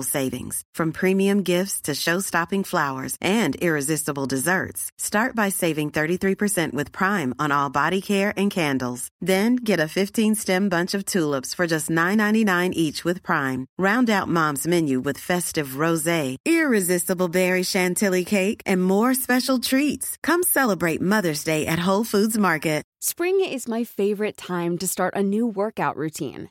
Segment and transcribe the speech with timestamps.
[0.00, 0.62] savings.
[0.72, 4.90] From premium gifts to show-stopping flowers and irresistible desserts.
[4.96, 9.08] Start by saving 33% with Prime on all body care and candles.
[9.20, 13.66] Then get a 15-stem bunch of tulips for just $9.99 each with Prime.
[13.78, 20.16] Round out Mom's menu with festive rosé, irresistible berry chantilly cake, and more special treats.
[20.22, 22.84] Come celebrate Mother's Day at Whole Foods Market.
[23.04, 26.50] Spring is my favorite time to start a new workout routine.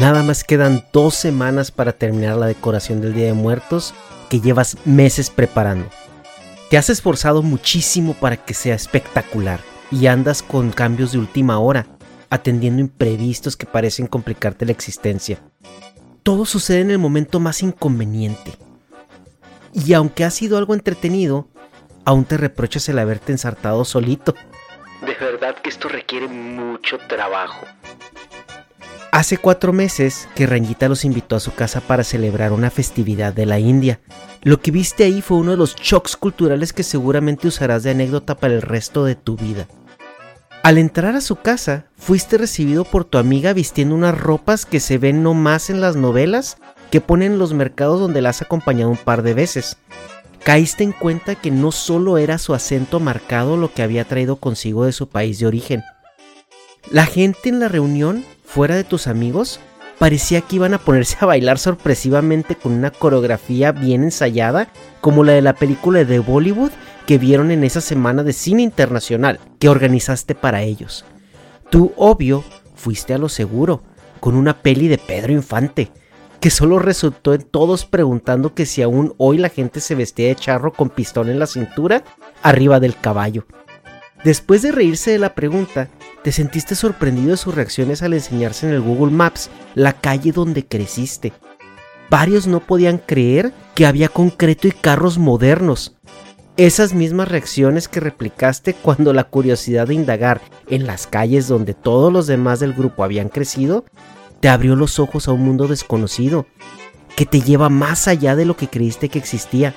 [0.00, 3.92] Nada más quedan dos semanas para terminar la decoración del Día de Muertos
[4.30, 5.90] que llevas meses preparando.
[6.70, 11.84] Te has esforzado muchísimo para que sea espectacular y andas con cambios de última hora,
[12.30, 15.38] atendiendo imprevistos que parecen complicarte la existencia.
[16.22, 18.52] Todo sucede en el momento más inconveniente.
[19.74, 21.46] Y aunque ha sido algo entretenido,
[22.06, 24.34] aún te reprochas el haberte ensartado solito.
[25.02, 27.66] De verdad que esto requiere mucho trabajo.
[29.12, 33.44] Hace cuatro meses que Rangita los invitó a su casa para celebrar una festividad de
[33.44, 33.98] la India.
[34.42, 38.36] Lo que viste ahí fue uno de los shocks culturales que seguramente usarás de anécdota
[38.36, 39.66] para el resto de tu vida.
[40.62, 44.96] Al entrar a su casa, fuiste recibido por tu amiga vistiendo unas ropas que se
[44.96, 46.58] ven no más en las novelas
[46.92, 49.76] que ponen en los mercados donde la has acompañado un par de veces.
[50.44, 54.84] Caíste en cuenta que no solo era su acento marcado lo que había traído consigo
[54.84, 55.82] de su país de origen.
[56.90, 59.60] La gente en la reunión fuera de tus amigos,
[59.98, 64.68] parecía que iban a ponerse a bailar sorpresivamente con una coreografía bien ensayada,
[65.00, 66.72] como la de la película de Bollywood
[67.06, 71.04] que vieron en esa semana de cine internacional que organizaste para ellos.
[71.70, 72.42] Tú, obvio,
[72.74, 73.84] fuiste a lo seguro,
[74.18, 75.92] con una peli de Pedro Infante,
[76.40, 80.34] que solo resultó en todos preguntando que si aún hoy la gente se vestía de
[80.34, 82.02] charro con pistón en la cintura,
[82.42, 83.46] arriba del caballo.
[84.24, 85.88] Después de reírse de la pregunta,
[86.22, 90.66] te sentiste sorprendido de sus reacciones al enseñarse en el Google Maps la calle donde
[90.66, 91.32] creciste.
[92.10, 95.96] Varios no podían creer que había concreto y carros modernos.
[96.56, 102.12] Esas mismas reacciones que replicaste cuando la curiosidad de indagar en las calles donde todos
[102.12, 103.84] los demás del grupo habían crecido,
[104.40, 106.46] te abrió los ojos a un mundo desconocido,
[107.16, 109.74] que te lleva más allá de lo que creíste que existía.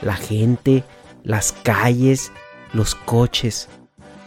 [0.00, 0.84] La gente,
[1.24, 2.30] las calles,
[2.72, 3.68] los coches,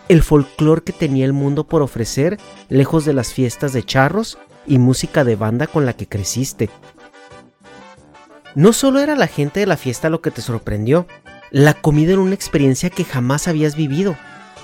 [0.09, 2.37] el folclore que tenía el mundo por ofrecer
[2.69, 6.69] lejos de las fiestas de charros y música de banda con la que creciste.
[8.55, 11.07] No solo era la gente de la fiesta lo que te sorprendió,
[11.51, 14.17] la comida era una experiencia que jamás habías vivido.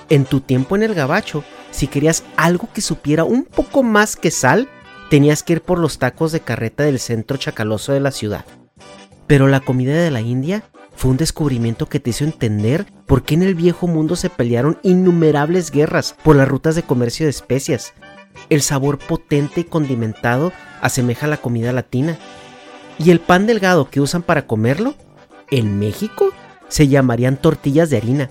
[0.10, 4.32] En tu tiempo en el gabacho, si querías algo que supiera un poco más que
[4.32, 4.70] sal,
[5.10, 8.46] tenías que ir por los tacos de carreta del centro chacaloso de la ciudad.
[9.28, 10.64] Pero la comida de la India
[11.02, 14.78] fue un descubrimiento que te hizo entender por qué en el viejo mundo se pelearon
[14.84, 17.94] innumerables guerras por las rutas de comercio de especias.
[18.52, 22.20] El sabor potente y condimentado asemeja a la comida latina.
[23.00, 24.94] ¿Y el pan delgado que usan para comerlo?
[25.50, 26.34] En México
[26.68, 28.30] se llamarían tortillas de harina.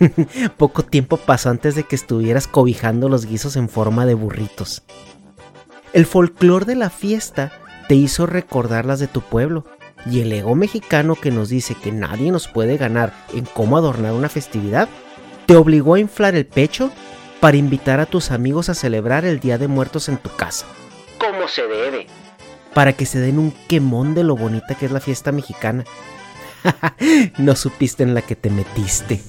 [0.56, 4.84] Poco tiempo pasó antes de que estuvieras cobijando los guisos en forma de burritos.
[5.92, 7.52] El folclor de la fiesta
[7.88, 9.66] te hizo recordar las de tu pueblo,
[10.10, 14.12] y el ego mexicano que nos dice que nadie nos puede ganar en cómo adornar
[14.12, 14.88] una festividad,
[15.46, 16.92] te obligó a inflar el pecho
[17.40, 20.66] para invitar a tus amigos a celebrar el Día de Muertos en tu casa.
[21.18, 22.06] Como se debe.
[22.72, 25.84] Para que se den un quemón de lo bonita que es la fiesta mexicana.
[27.38, 29.20] no supiste en la que te metiste.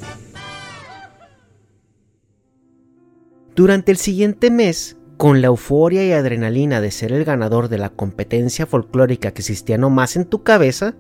[3.55, 7.89] Durante el siguiente mes, con la euforia y adrenalina de ser el ganador de la
[7.89, 10.95] competencia folclórica que existía nomás en tu cabeza,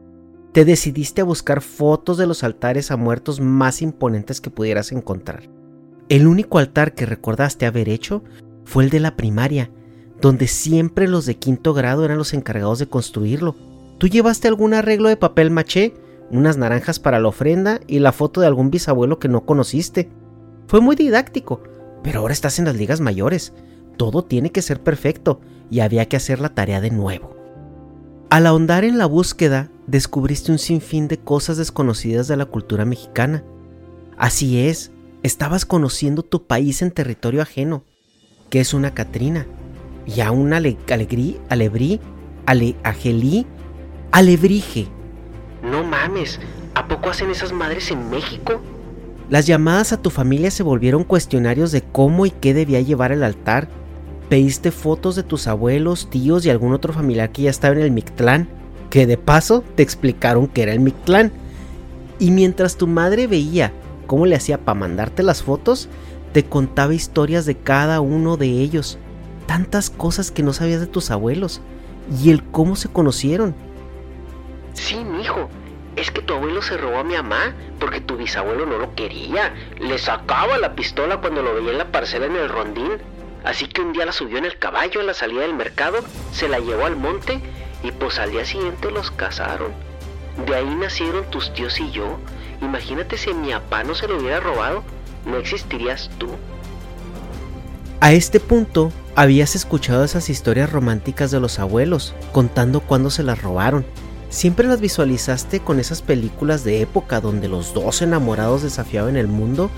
[0.53, 5.49] te decidiste a buscar fotos de los altares a muertos más imponentes que pudieras encontrar.
[6.09, 8.23] El único altar que recordaste haber hecho
[8.65, 9.69] fue el de la primaria,
[10.19, 13.55] donde siempre los de quinto grado eran los encargados de construirlo.
[13.99, 15.93] Tú llevaste algún arreglo de papel maché,
[16.31, 20.09] unas naranjas para la ofrenda y la foto de algún bisabuelo que no conociste.
[20.67, 21.61] Fue muy didáctico,
[22.03, 23.53] pero ahora estás en las ligas mayores.
[23.97, 27.35] Todo tiene que ser perfecto y había que hacer la tarea de nuevo.
[28.29, 33.43] Al ahondar en la búsqueda, descubriste un sinfín de cosas desconocidas de la cultura mexicana.
[34.17, 34.91] Así es,
[35.23, 37.83] estabas conociendo tu país en territorio ajeno,
[38.49, 39.47] que es una Catrina,
[40.05, 41.99] y a una alegrí, alebrí,
[42.45, 43.45] ale, agelí,
[44.11, 44.87] alebrije.
[45.63, 46.39] No mames,
[46.75, 48.61] ¿a poco hacen esas madres en México?
[49.29, 53.23] Las llamadas a tu familia se volvieron cuestionarios de cómo y qué debía llevar el
[53.23, 53.67] altar.
[54.29, 57.91] Pediste fotos de tus abuelos, tíos y algún otro familiar que ya estaba en el
[57.91, 58.49] Mictlán,
[58.89, 61.31] que de paso te explicaron que era el Mictlán.
[62.19, 63.71] Y mientras tu madre veía
[64.05, 65.87] cómo le hacía para mandarte las fotos,
[66.33, 68.97] te contaba historias de cada uno de ellos,
[69.45, 71.61] tantas cosas que no sabías de tus abuelos
[72.21, 73.55] y el cómo se conocieron.
[74.73, 75.49] Sí, mijo,
[75.95, 79.53] es que tu abuelo se robó a mi mamá porque tu bisabuelo no lo quería.
[79.79, 82.91] Le sacaba la pistola cuando lo veía en la parcela en el rondín.
[83.43, 85.99] Así que un día la subió en el caballo a la salida del mercado,
[86.31, 87.39] se la llevó al monte
[87.83, 89.71] y pues al día siguiente los casaron.
[90.45, 92.17] De ahí nacieron tus tíos y yo.
[92.61, 94.83] Imagínate si mi papá no se lo hubiera robado,
[95.25, 96.27] no existirías tú.
[97.99, 103.41] A este punto, habías escuchado esas historias románticas de los abuelos, contando cuándo se las
[103.41, 103.85] robaron.
[104.29, 109.71] Siempre las visualizaste con esas películas de época donde los dos enamorados desafiaban el mundo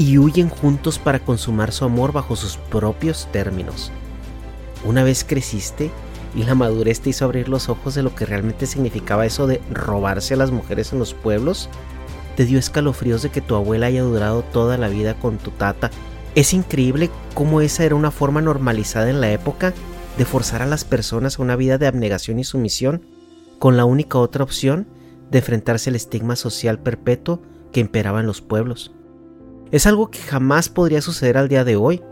[0.00, 3.92] y huyen juntos para consumar su amor bajo sus propios términos.
[4.82, 5.90] Una vez creciste
[6.34, 9.60] y la madurez te hizo abrir los ojos de lo que realmente significaba eso de
[9.70, 11.68] robarse a las mujeres en los pueblos,
[12.34, 15.90] te dio escalofríos de que tu abuela haya durado toda la vida con tu tata
[16.34, 19.74] es increíble cómo esa era una forma normalizada en la época
[20.16, 23.02] de forzar a las personas a una vida de abnegación y sumisión,
[23.58, 24.86] con la única otra opción
[25.30, 28.92] de enfrentarse al estigma social perpetuo que imperaba en los pueblos.
[29.72, 32.02] Es algo que jamás podría suceder al día de hoy.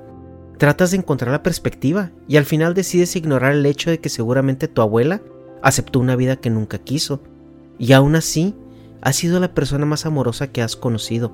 [0.58, 4.68] Tratas de encontrar la perspectiva y al final decides ignorar el hecho de que seguramente
[4.68, 5.20] tu abuela
[5.62, 7.20] aceptó una vida que nunca quiso,
[7.78, 8.54] y aún así
[9.00, 11.32] ha sido la persona más amorosa que has conocido.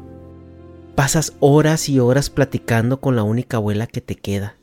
[0.94, 4.56] Pasas horas y horas platicando con la única abuela que te queda,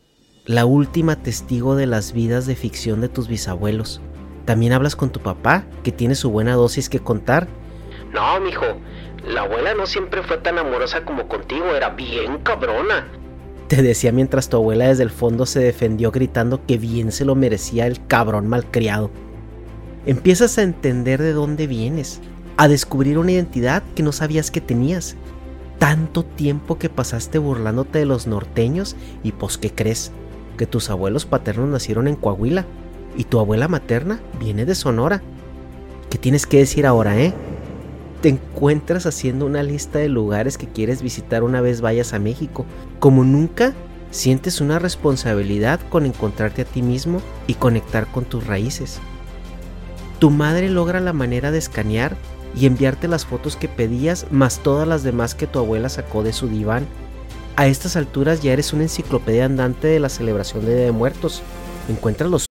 [0.45, 4.01] la última testigo de las vidas de ficción de tus bisabuelos.
[4.45, 7.47] También hablas con tu papá, que tiene su buena dosis que contar.
[8.13, 8.65] No, mijo,
[9.25, 13.07] la abuela no siempre fue tan amorosa como contigo, era bien cabrona.
[13.67, 17.35] Te decía mientras tu abuela desde el fondo se defendió gritando que bien se lo
[17.35, 19.11] merecía el cabrón malcriado.
[20.05, 22.19] Empiezas a entender de dónde vienes,
[22.57, 25.15] a descubrir una identidad que no sabías que tenías
[25.79, 30.11] tanto tiempo que pasaste burlándote de los norteños y pues ¿qué crees?
[30.57, 32.65] Que tus abuelos paternos nacieron en Coahuila
[33.17, 35.21] y tu abuela materna viene de Sonora.
[36.09, 37.33] ¿Qué tienes que decir ahora, eh?
[38.21, 42.65] Te encuentras haciendo una lista de lugares que quieres visitar una vez vayas a México.
[42.99, 43.73] Como nunca,
[44.11, 48.99] sientes una responsabilidad con encontrarte a ti mismo y conectar con tus raíces.
[50.19, 52.15] Tu madre logra la manera de escanear
[52.55, 56.33] y enviarte las fotos que pedías más todas las demás que tu abuela sacó de
[56.33, 56.85] su diván.
[57.55, 61.41] A estas alturas ya eres una enciclopedia andante de la celebración de Día de Muertos.
[61.89, 62.50] Encuentra los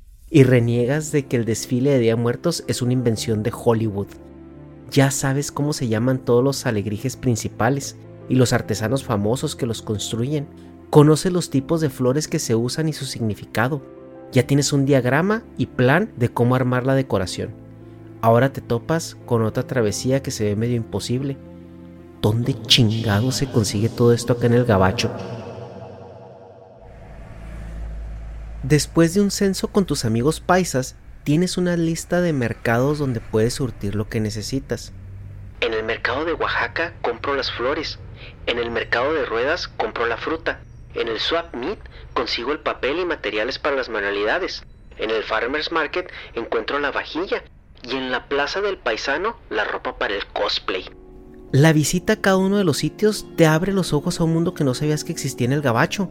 [0.33, 4.07] y reniegas de que el desfile de Día Muertos es una invención de Hollywood.
[4.89, 7.97] Ya sabes cómo se llaman todos los alegrijes principales
[8.29, 10.47] y los artesanos famosos que los construyen.
[10.89, 13.81] Conoces los tipos de flores que se usan y su significado.
[14.31, 17.49] Ya tienes un diagrama y plan de cómo armar la decoración.
[18.21, 21.35] Ahora te topas con otra travesía que se ve medio imposible.
[22.21, 25.11] ¿Dónde chingado se consigue todo esto acá en el gabacho?
[28.63, 33.55] Después de un censo con tus amigos paisas, tienes una lista de mercados donde puedes
[33.55, 34.93] surtir lo que necesitas.
[35.61, 37.99] En el mercado de Oaxaca compro las flores.
[38.45, 40.59] En el mercado de ruedas compro la fruta.
[40.93, 41.79] En el Swap Meet
[42.13, 44.63] consigo el papel y materiales para las manualidades.
[44.97, 47.43] En el Farmers Market encuentro la vajilla.
[47.83, 50.85] Y en la Plaza del Paisano la ropa para el cosplay.
[51.51, 54.53] La visita a cada uno de los sitios te abre los ojos a un mundo
[54.53, 56.09] que no sabías que existía en el gabacho.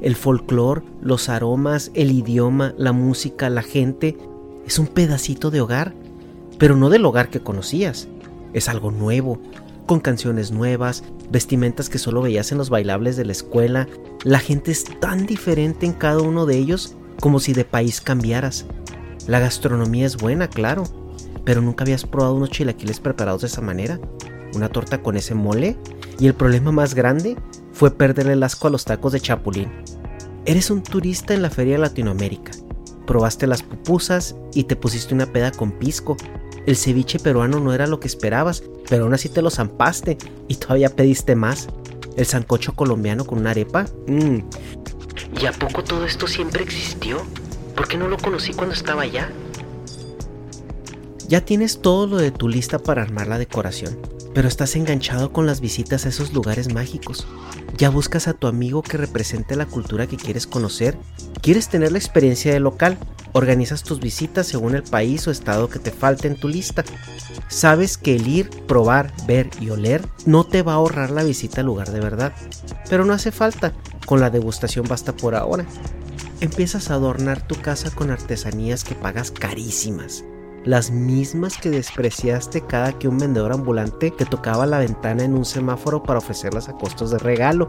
[0.00, 4.16] El folclore, los aromas, el idioma, la música, la gente,
[4.66, 5.94] es un pedacito de hogar,
[6.58, 8.08] pero no del hogar que conocías.
[8.52, 9.40] Es algo nuevo,
[9.86, 13.88] con canciones nuevas, vestimentas que solo veías en los bailables de la escuela.
[14.24, 18.66] La gente es tan diferente en cada uno de ellos como si de país cambiaras.
[19.26, 20.84] La gastronomía es buena, claro,
[21.44, 23.98] pero nunca habías probado unos chilaquiles preparados de esa manera,
[24.58, 25.76] una torta con ese mole,
[26.18, 27.36] y el problema más grande
[27.72, 29.70] fue perderle el asco a los tacos de chapulín.
[30.44, 32.52] Eres un turista en la Feria de Latinoamérica.
[33.06, 36.16] Probaste las pupusas y te pusiste una peda con pisco.
[36.66, 40.56] El ceviche peruano no era lo que esperabas, pero aún así te lo zampaste y
[40.56, 41.68] todavía pediste más.
[42.16, 43.86] El sancocho colombiano con una arepa.
[44.06, 44.38] Mmm.
[45.40, 47.22] ¿Y a poco todo esto siempre existió?
[47.76, 49.30] ¿Por qué no lo conocí cuando estaba allá?
[51.28, 55.46] Ya tienes todo lo de tu lista para armar la decoración pero estás enganchado con
[55.46, 57.26] las visitas a esos lugares mágicos.
[57.76, 60.96] Ya buscas a tu amigo que represente la cultura que quieres conocer.
[61.42, 62.98] Quieres tener la experiencia de local.
[63.32, 66.84] Organizas tus visitas según el país o estado que te falte en tu lista.
[67.48, 71.60] Sabes que el ir, probar, ver y oler no te va a ahorrar la visita
[71.60, 72.32] al lugar de verdad.
[72.88, 73.72] Pero no hace falta.
[74.06, 75.66] Con la degustación basta por ahora.
[76.40, 80.24] Empiezas a adornar tu casa con artesanías que pagas carísimas
[80.64, 85.44] las mismas que despreciaste cada que un vendedor ambulante te tocaba la ventana en un
[85.44, 87.68] semáforo para ofrecerlas a costos de regalo.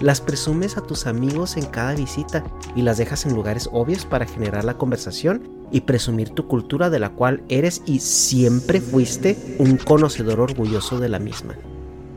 [0.00, 4.26] Las presumes a tus amigos en cada visita y las dejas en lugares obvios para
[4.26, 9.76] generar la conversación y presumir tu cultura de la cual eres y siempre fuiste un
[9.76, 11.54] conocedor orgulloso de la misma,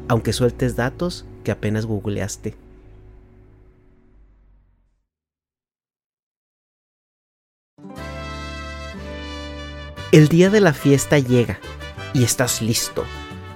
[0.07, 2.66] aunque sueltes datos que apenas googleaste.
[10.13, 11.59] El día de la fiesta llega
[12.13, 13.03] y estás listo.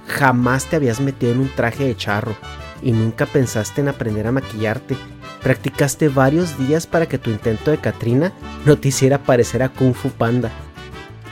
[0.06, 2.36] Jamás te habías metido en un traje de charro
[2.82, 4.94] y nunca pensaste en aprender a maquillarte.
[5.42, 8.34] Practicaste varios días para que tu intento de Katrina
[8.66, 10.50] no te hiciera parecer a Kung Fu Panda.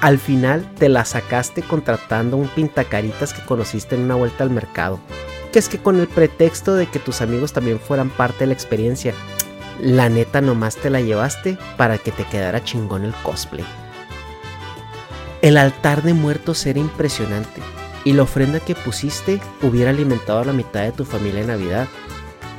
[0.00, 5.00] Al final te la sacaste contratando un pintacaritas que conociste en una vuelta al mercado.
[5.52, 8.54] Que es que con el pretexto de que tus amigos también fueran parte de la
[8.54, 9.12] experiencia,
[9.82, 13.66] la neta nomás te la llevaste para que te quedara chingón el cosplay.
[15.42, 17.62] El altar de muertos era impresionante
[18.04, 21.88] y la ofrenda que pusiste hubiera alimentado a la mitad de tu familia en Navidad.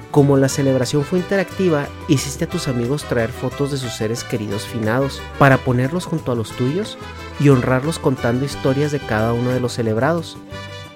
[0.09, 4.63] Como la celebración fue interactiva, hiciste a tus amigos traer fotos de sus seres queridos
[4.63, 6.97] finados para ponerlos junto a los tuyos
[7.39, 10.37] y honrarlos contando historias de cada uno de los celebrados.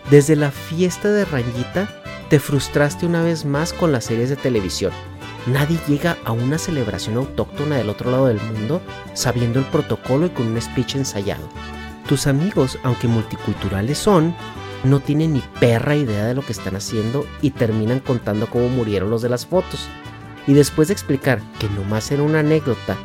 [0.09, 1.87] Desde la fiesta de Rangita,
[2.29, 4.91] te frustraste una vez más con las series de televisión.
[5.45, 8.81] Nadie llega a una celebración autóctona del otro lado del mundo
[9.13, 11.47] sabiendo el protocolo y con un speech ensayado.
[12.07, 14.35] Tus amigos, aunque multiculturales son,
[14.83, 19.09] no tienen ni perra idea de lo que están haciendo y terminan contando cómo murieron
[19.09, 19.87] los de las fotos.
[20.47, 22.95] Y después de explicar que nomás era una anécdota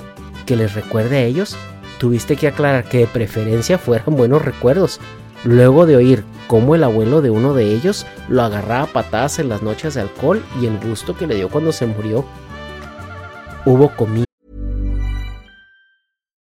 [0.45, 1.57] que les recuerde a ellos,
[1.99, 5.01] tuviste que aclarar que de preferencia fueran buenos recuerdos.
[5.45, 9.49] Luego de oír cómo el abuelo de uno de ellos lo agarraba a patadas en
[9.49, 12.27] las noches de alcohol y el gusto que le dio cuando se murió.
[13.65, 14.30] Hubo comida.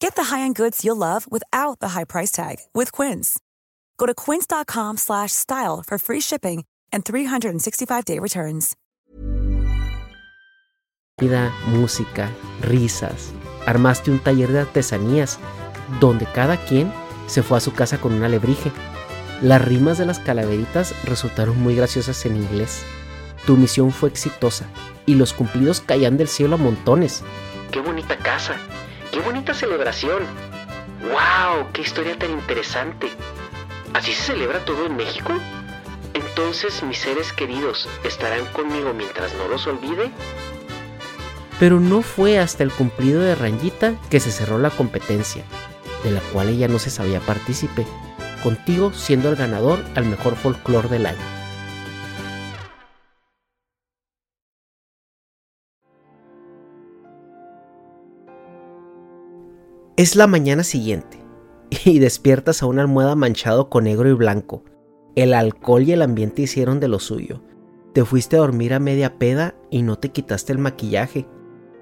[0.00, 3.38] Get the high-end goods you'll love without the high price tag with Quince.
[3.98, 8.76] Go to quince.com/style for free shipping and 365-day returns.
[11.20, 12.30] Vida, música,
[12.62, 13.32] risas.
[13.66, 15.40] Armaste un taller de artesanías
[16.00, 16.92] donde cada quien
[17.26, 18.70] se fue a su casa con un alebrije.
[19.42, 22.84] Las rimas de las calaveritas resultaron muy graciosas en inglés.
[23.46, 24.66] Tu misión fue exitosa
[25.06, 27.24] y los cumplidos caían del cielo a montones.
[27.72, 28.54] ¡Qué bonita casa!
[29.12, 30.22] ¡Qué bonita celebración!
[31.00, 31.68] ¡Wow!
[31.72, 33.08] ¡Qué historia tan interesante!
[33.94, 35.32] ¿Así se celebra todo en México?
[36.12, 40.10] Entonces mis seres queridos estarán conmigo mientras no los olvide.
[41.58, 45.42] Pero no fue hasta el cumplido de Rangita que se cerró la competencia,
[46.04, 47.86] de la cual ella no se sabía partícipe,
[48.42, 51.37] contigo siendo el ganador al mejor folclore del año.
[59.98, 61.18] Es la mañana siguiente
[61.84, 64.62] y despiertas a una almohada manchado con negro y blanco.
[65.16, 67.42] El alcohol y el ambiente hicieron de lo suyo.
[67.94, 71.26] Te fuiste a dormir a media peda y no te quitaste el maquillaje.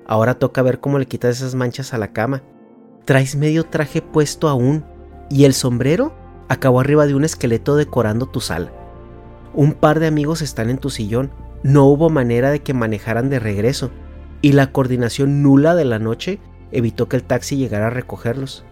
[0.06, 2.42] Ahora toca ver cómo le quitas esas manchas a la cama.
[3.04, 4.86] Traes medio traje puesto aún
[5.28, 6.14] y el sombrero
[6.48, 8.72] acabó arriba de un esqueleto decorando tu sala.
[9.52, 11.32] Un par de amigos están en tu sillón.
[11.62, 13.90] No hubo manera de que manejaran de regreso
[14.40, 16.40] y la coordinación nula de la noche
[16.72, 18.64] evitó que el taxi llegara a recogerlos.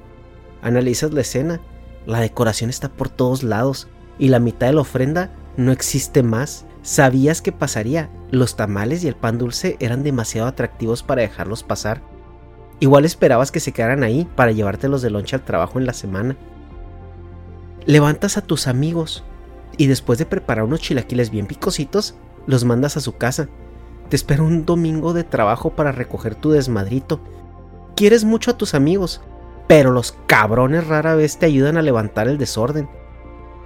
[0.63, 1.61] Analizas la escena,
[2.07, 6.67] la decoración está por todos lados y la mitad de la ofrenda no existe más.
[6.83, 12.03] Sabías que pasaría, los tamales y el pan dulce eran demasiado atractivos para dejarlos pasar.
[12.81, 16.37] Igual esperabas que se quedaran ahí para llevártelos de lonche al trabajo en la semana.
[17.87, 19.25] Levantas a tus amigos
[19.77, 22.15] y después de preparar unos chilaquiles bien picositos,
[22.47, 23.49] los mandas a su casa.
[24.09, 27.21] Te espera un domingo de trabajo para recoger tu desmadrito
[27.97, 29.21] Quieres mucho a tus amigos,
[29.69, 32.89] pero los cabrones rara vez te ayudan a levantar el desorden.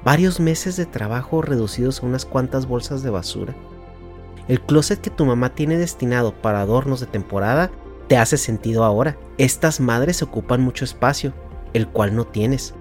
[0.04, 3.54] Varios meses de trabajo reducidos a unas cuantas bolsas de basura.
[4.46, 7.70] El closet que tu mamá tiene destinado para adornos de temporada
[8.08, 9.18] te hace sentido ahora.
[9.36, 11.34] Estas madres ocupan mucho espacio,
[11.74, 12.74] el cual no tienes.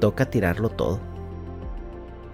[0.00, 1.00] Toca tirarlo todo.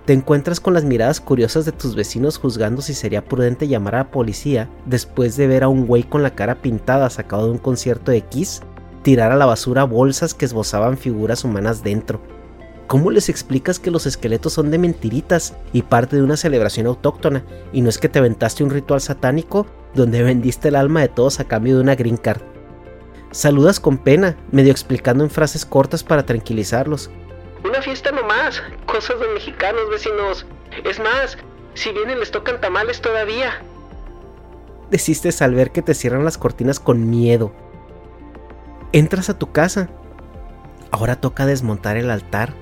[0.09, 3.99] Te encuentras con las miradas curiosas de tus vecinos juzgando si sería prudente llamar a
[3.99, 7.59] la policía después de ver a un güey con la cara pintada sacado de un
[7.59, 8.63] concierto de Kiss
[9.03, 12.23] tirar a la basura bolsas que esbozaban figuras humanas dentro.
[12.87, 17.45] ¿Cómo les explicas que los esqueletos son de mentiritas y parte de una celebración autóctona
[17.75, 21.39] y no es que te aventaste un ritual satánico donde vendiste el alma de todos
[21.39, 22.41] a cambio de una green card?
[23.31, 27.11] Saludas con pena, medio explicando en frases cortas para tranquilizarlos.
[27.65, 30.47] Una fiesta nomás, cosas de mexicanos vecinos.
[30.85, 31.37] Es más,
[31.75, 33.63] si vienen les tocan tamales todavía.
[34.91, 37.53] Desistes al ver que te cierran las cortinas con miedo.
[38.93, 39.91] Entras a tu casa.
[40.91, 42.55] Ahora toca desmontar el altar.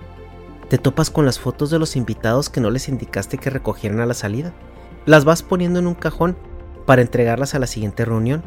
[0.68, 4.06] Te topas con las fotos de los invitados que no les indicaste que recogieran a
[4.06, 4.52] la salida.
[5.04, 6.36] Las vas poniendo en un cajón
[6.86, 8.42] para entregarlas a la siguiente reunión.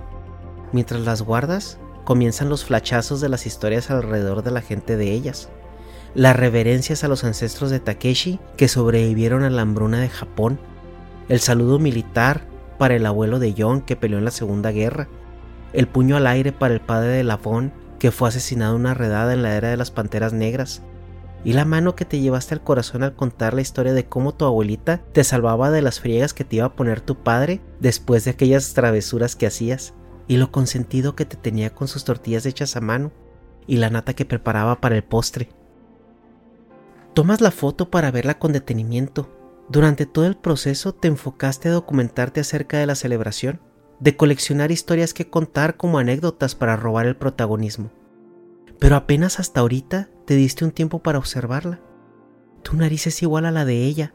[0.74, 5.50] Mientras las guardas, comienzan los flachazos de las historias alrededor de la gente de ellas.
[6.16, 10.60] Las reverencias a los ancestros de Takeshi que sobrevivieron a la hambruna de Japón.
[11.28, 15.08] El saludo militar para el abuelo de John que peleó en la Segunda Guerra
[15.74, 19.34] el puño al aire para el padre de Lafon, que fue asesinado en una redada
[19.34, 20.82] en la era de las panteras negras,
[21.44, 24.46] y la mano que te llevaste al corazón al contar la historia de cómo tu
[24.46, 28.32] abuelita te salvaba de las friegas que te iba a poner tu padre después de
[28.32, 29.94] aquellas travesuras que hacías,
[30.28, 33.12] y lo consentido que te tenía con sus tortillas hechas a mano,
[33.68, 35.50] y la nata que preparaba para el postre.
[37.14, 39.30] Tomas la foto para verla con detenimiento.
[39.70, 43.62] Durante todo el proceso te enfocaste a documentarte acerca de la celebración
[44.00, 47.92] de coleccionar historias que contar como anécdotas para robar el protagonismo.
[48.80, 51.82] Pero apenas hasta ahorita te diste un tiempo para observarla.
[52.64, 54.14] Tu nariz es igual a la de ella.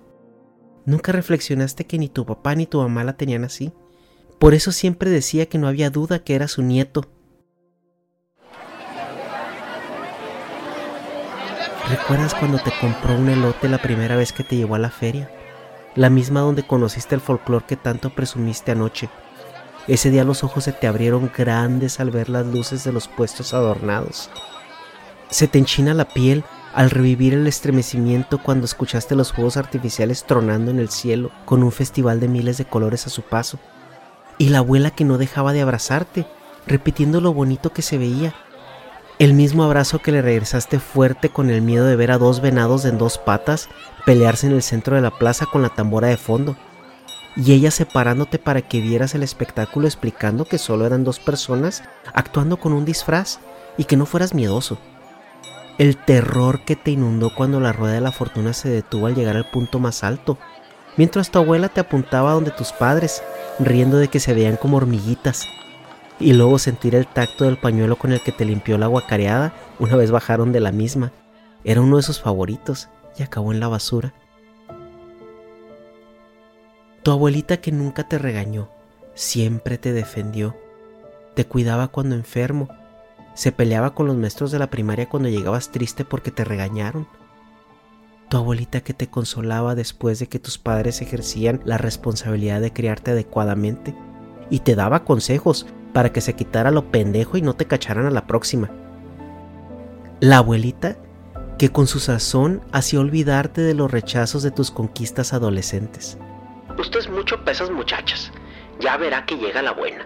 [0.86, 3.72] Nunca reflexionaste que ni tu papá ni tu mamá la tenían así.
[4.38, 7.10] Por eso siempre decía que no había duda que era su nieto.
[11.88, 15.30] ¿Recuerdas cuando te compró un elote la primera vez que te llevó a la feria?
[15.94, 19.08] la misma donde conociste el folclore que tanto presumiste anoche.
[19.86, 23.54] Ese día los ojos se te abrieron grandes al ver las luces de los puestos
[23.54, 24.30] adornados.
[25.30, 26.44] Se te enchina la piel
[26.74, 31.70] al revivir el estremecimiento cuando escuchaste los fuegos artificiales tronando en el cielo con un
[31.70, 33.58] festival de miles de colores a su paso.
[34.38, 36.26] Y la abuela que no dejaba de abrazarte,
[36.66, 38.34] repitiendo lo bonito que se veía.
[39.18, 42.84] El mismo abrazo que le regresaste fuerte con el miedo de ver a dos venados
[42.84, 43.68] en dos patas
[44.04, 46.56] pelearse en el centro de la plaza con la tambora de fondo.
[47.36, 52.58] Y ella separándote para que vieras el espectáculo explicando que solo eran dos personas actuando
[52.58, 53.40] con un disfraz
[53.76, 54.78] y que no fueras miedoso
[55.78, 59.36] el terror que te inundó cuando la rueda de la fortuna se detuvo al llegar
[59.36, 60.38] al punto más alto,
[60.96, 63.22] mientras tu abuela te apuntaba donde tus padres,
[63.58, 65.46] riendo de que se veían como hormiguitas,
[66.20, 69.96] y luego sentir el tacto del pañuelo con el que te limpió la guacareada una
[69.96, 71.12] vez bajaron de la misma.
[71.64, 74.14] Era uno de sus favoritos y acabó en la basura.
[77.02, 78.70] Tu abuelita que nunca te regañó,
[79.14, 80.56] siempre te defendió,
[81.34, 82.68] te cuidaba cuando enfermo
[83.34, 87.08] se peleaba con los maestros de la primaria cuando llegabas triste porque te regañaron.
[88.28, 93.10] Tu abuelita que te consolaba después de que tus padres ejercían la responsabilidad de criarte
[93.10, 93.94] adecuadamente
[94.50, 98.10] y te daba consejos para que se quitara lo pendejo y no te cacharan a
[98.10, 98.68] la próxima.
[100.20, 100.96] La abuelita
[101.56, 106.18] que con su sazón hacía olvidarte de los rechazos de tus conquistas adolescentes.
[106.76, 108.32] Usted es mucho pesas muchachas.
[108.80, 110.04] Ya verá que llega la buena.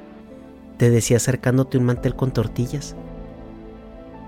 [0.77, 2.95] Te decía acercándote un mantel con tortillas.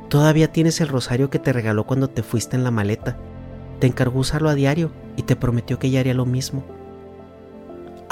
[0.09, 3.19] Todavía tienes el rosario que te regaló cuando te fuiste en la maleta.
[3.81, 6.65] Te encargó usarlo a diario y te prometió que ella haría lo mismo.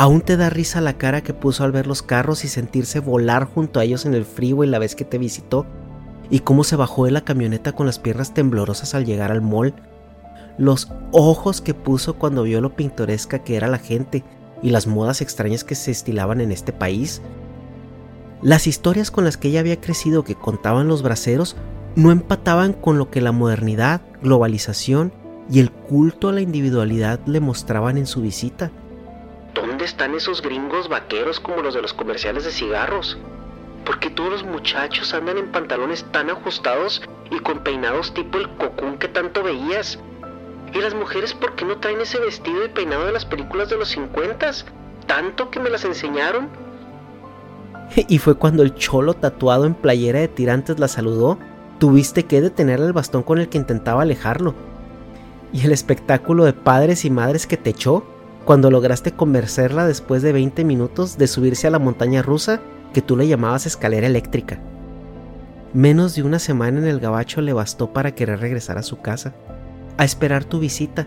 [0.01, 3.47] Aún te da risa la cara que puso al ver los carros y sentirse volar
[3.47, 5.67] junto a ellos en el frío y la vez que te visitó,
[6.31, 9.75] y cómo se bajó de la camioneta con las piernas temblorosas al llegar al mall.
[10.57, 14.23] Los ojos que puso cuando vio lo pintoresca que era la gente
[14.63, 17.21] y las modas extrañas que se estilaban en este país.
[18.41, 21.57] Las historias con las que ella había crecido que contaban los braceros
[21.97, 25.13] no empataban con lo que la modernidad, globalización
[25.51, 28.71] y el culto a la individualidad le mostraban en su visita.
[29.88, 33.16] ¿Dónde están esos gringos vaqueros como los de los comerciales de cigarros?
[33.87, 38.51] ¿Por qué todos los muchachos andan en pantalones tan ajustados y con peinados tipo el
[38.51, 39.98] cocún que tanto veías?
[40.74, 43.79] ¿Y las mujeres por qué no traen ese vestido y peinado de las películas de
[43.79, 44.51] los 50?
[45.07, 46.51] Tanto que me las enseñaron.
[47.96, 51.38] Y fue cuando el cholo tatuado en playera de tirantes la saludó
[51.79, 54.55] tuviste que detener el bastón con el que intentaba alejarlo.
[55.51, 58.05] Y el espectáculo de padres y madres que te echó
[58.49, 62.63] cuando lograste convencerla después de 20 minutos de subirse a la montaña rusa
[62.95, 64.59] que tú le llamabas escalera eléctrica.
[65.75, 69.35] Menos de una semana en el gabacho le bastó para querer regresar a su casa,
[69.99, 71.07] a esperar tu visita,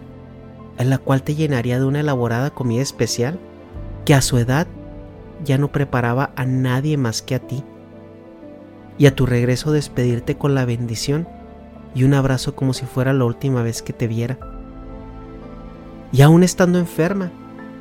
[0.77, 3.39] en la cual te llenaría de una elaborada comida especial
[4.05, 4.67] que a su edad
[5.43, 7.63] ya no preparaba a nadie más que a ti
[8.99, 11.27] y a tu regreso despedirte con la bendición
[11.95, 14.37] y un abrazo como si fuera la última vez que te viera.
[16.11, 17.31] Y aún estando enferma,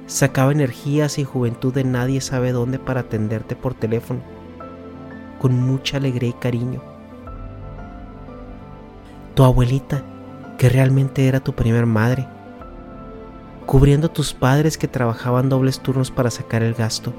[0.06, 4.20] sacaba energías y juventud de nadie sabe dónde para atenderte por teléfono,
[5.40, 6.82] con mucha alegría y cariño.
[9.34, 10.02] Tu abuelita,
[10.58, 12.28] que realmente era tu primer madre,
[13.66, 17.12] cubriendo a tus padres que trabajaban dobles turnos para sacar el gasto.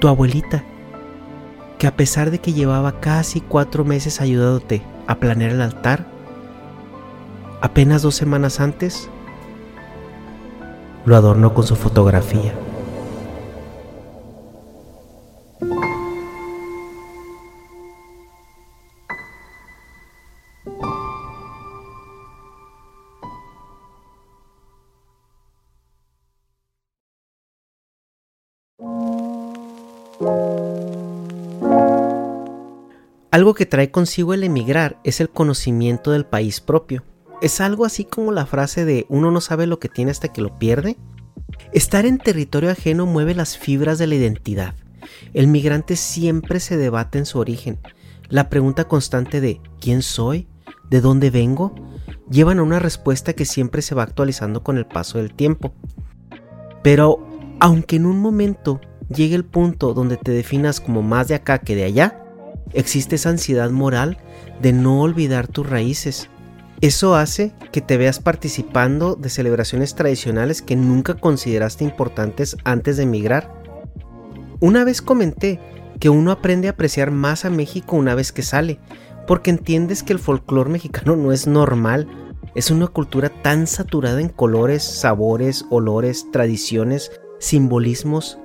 [0.00, 0.64] Tu abuelita,
[1.78, 6.15] que a pesar de que llevaba casi cuatro meses ayudándote a planear el altar,
[7.66, 9.10] apenas dos semanas antes
[11.04, 12.54] lo adornó con su fotografía.
[33.32, 37.02] Algo que trae consigo el emigrar es el conocimiento del país propio.
[37.42, 40.40] Es algo así como la frase de uno no sabe lo que tiene hasta que
[40.40, 40.96] lo pierde.
[41.72, 44.74] Estar en territorio ajeno mueve las fibras de la identidad.
[45.34, 47.78] El migrante siempre se debate en su origen.
[48.28, 50.48] La pregunta constante de ¿quién soy?
[50.90, 51.74] ¿De dónde vengo?
[52.30, 55.74] llevan a una respuesta que siempre se va actualizando con el paso del tiempo.
[56.82, 57.26] Pero
[57.60, 61.76] aunque en un momento llegue el punto donde te definas como más de acá que
[61.76, 62.24] de allá,
[62.72, 64.18] existe esa ansiedad moral
[64.60, 66.28] de no olvidar tus raíces.
[66.82, 73.04] Eso hace que te veas participando de celebraciones tradicionales que nunca consideraste importantes antes de
[73.04, 73.62] emigrar.
[74.60, 75.58] Una vez comenté
[76.00, 78.78] que uno aprende a apreciar más a México una vez que sale,
[79.26, 82.08] porque entiendes que el folclore mexicano no es normal,
[82.54, 88.38] es una cultura tan saturada en colores, sabores, olores, tradiciones, simbolismos,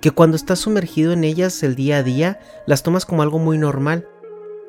[0.00, 3.58] que cuando estás sumergido en ellas el día a día, las tomas como algo muy
[3.58, 4.06] normal.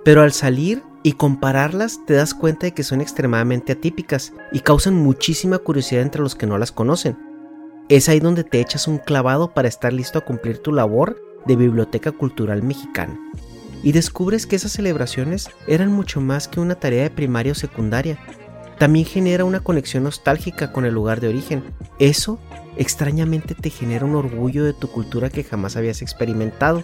[0.04, 4.96] Pero al salir y compararlas te das cuenta de que son extremadamente atípicas y causan
[4.96, 7.18] muchísima curiosidad entre los que no las conocen.
[7.90, 11.56] Es ahí donde te echas un clavado para estar listo a cumplir tu labor de
[11.56, 13.20] biblioteca cultural mexicana.
[13.84, 18.20] Y descubres que esas celebraciones eran mucho más que una tarea de primaria o secundaria,
[18.82, 21.64] también genera una conexión nostálgica con el lugar de origen.
[22.00, 22.40] Eso
[22.78, 26.84] extrañamente te genera un orgullo de tu cultura que jamás habías experimentado.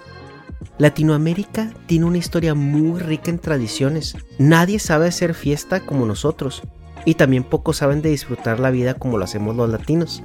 [0.77, 4.15] Latinoamérica tiene una historia muy rica en tradiciones.
[4.37, 6.63] Nadie sabe hacer fiesta como nosotros.
[7.05, 10.23] Y también pocos saben de disfrutar la vida como lo hacemos los latinos.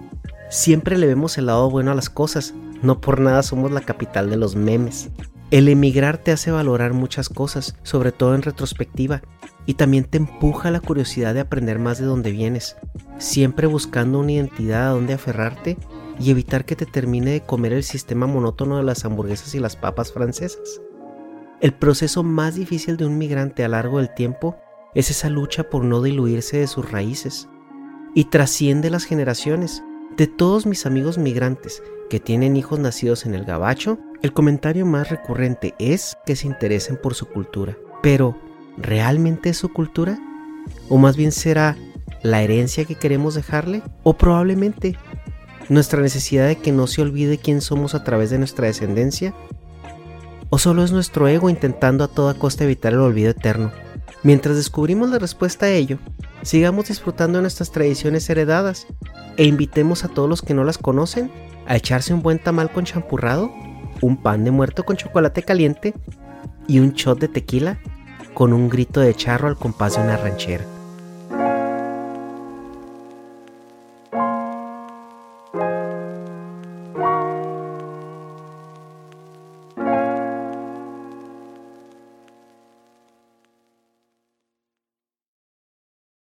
[0.50, 2.54] Siempre le vemos el lado bueno a las cosas.
[2.82, 5.10] No por nada somos la capital de los memes.
[5.52, 9.20] El emigrar te hace valorar muchas cosas, sobre todo en retrospectiva,
[9.66, 12.76] y también te empuja la curiosidad de aprender más de dónde vienes,
[13.18, 15.76] siempre buscando una identidad a donde aferrarte
[16.18, 19.76] y evitar que te termine de comer el sistema monótono de las hamburguesas y las
[19.76, 20.80] papas francesas.
[21.60, 24.56] El proceso más difícil de un migrante a largo del tiempo
[24.94, 27.48] es esa lucha por no diluirse de sus raíces
[28.14, 29.82] y trasciende las generaciones.
[30.16, 35.08] De todos mis amigos migrantes que tienen hijos nacidos en el gabacho, el comentario más
[35.08, 37.76] recurrente es que se interesen por su cultura.
[38.02, 38.36] Pero,
[38.76, 40.18] ¿realmente es su cultura?
[40.88, 41.76] ¿O más bien será
[42.22, 43.82] la herencia que queremos dejarle?
[44.02, 44.98] ¿O probablemente
[45.72, 49.34] nuestra necesidad de que no se olvide quién somos a través de nuestra descendencia?
[50.50, 53.72] ¿O solo es nuestro ego intentando a toda costa evitar el olvido eterno?
[54.22, 55.98] Mientras descubrimos la respuesta a ello,
[56.42, 58.86] sigamos disfrutando de nuestras tradiciones heredadas
[59.38, 61.32] e invitemos a todos los que no las conocen
[61.66, 63.50] a echarse un buen tamal con champurrado,
[64.02, 65.94] un pan de muerto con chocolate caliente
[66.68, 67.80] y un shot de tequila
[68.34, 70.64] con un grito de charro al compás de una ranchera.